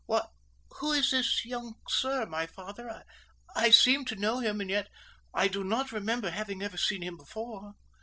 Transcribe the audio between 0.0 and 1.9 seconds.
"Why, who is this young